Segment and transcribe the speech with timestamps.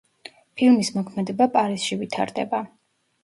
[0.61, 2.65] ფილმის მოქმედება პარიზში ვითარდება.